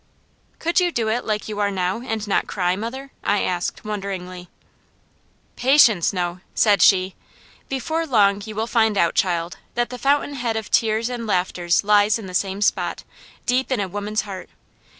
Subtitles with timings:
[0.57, 4.49] "Could you do it, like you are now, and not cry, mother?" I asked wonderingly.
[5.55, 7.13] "Patience no!" said she.
[7.69, 11.69] "Before long you will find out, child, that the fountain head of tears and laughter
[11.83, 13.03] lies in the same spot,
[13.45, 14.49] deep in a woman's heart.